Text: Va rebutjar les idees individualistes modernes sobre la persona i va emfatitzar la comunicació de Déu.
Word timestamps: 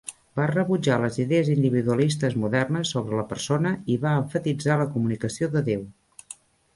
Va 0.37 0.45
rebutjar 0.51 0.95
les 1.01 1.17
idees 1.23 1.49
individualistes 1.55 2.37
modernes 2.43 2.93
sobre 2.95 3.19
la 3.19 3.25
persona 3.33 3.73
i 3.97 3.99
va 4.07 4.15
emfatitzar 4.23 4.79
la 4.81 4.89
comunicació 4.97 5.51
de 5.57 5.63
Déu. 5.69 5.85